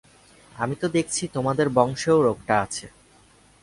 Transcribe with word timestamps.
আমি 0.55 0.75
তো 0.75 0.87
দেখছি 0.89 1.23
তোমাদের 1.27 1.67
বংশে 1.69 2.11
ও 2.11 2.19
রোগটা 2.21 2.55
আছে। 2.61 2.85